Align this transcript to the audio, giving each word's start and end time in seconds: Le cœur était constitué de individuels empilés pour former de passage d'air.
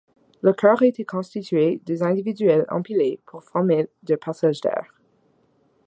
Le 0.41 0.51
cœur 0.51 0.81
était 0.81 1.05
constitué 1.05 1.79
de 1.85 2.01
individuels 2.03 2.65
empilés 2.69 3.19
pour 3.27 3.43
former 3.43 3.87
de 4.01 4.15
passage 4.15 4.59
d'air. 4.59 4.91